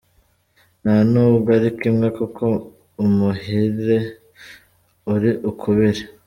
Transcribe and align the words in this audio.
Nta 0.81 0.95
n’ubwo 1.11 1.49
ari 1.57 1.69
kimwe 1.79 2.07
kuko 2.17 2.45
umuhire 3.03 3.97
uri 5.13 5.31
ukubiri. 5.49 6.01